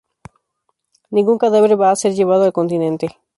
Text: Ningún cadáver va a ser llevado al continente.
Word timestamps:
Ningún 1.11 1.37
cadáver 1.37 1.79
va 1.79 1.91
a 1.91 1.95
ser 1.95 2.15
llevado 2.15 2.43
al 2.45 2.53
continente. 2.53 3.19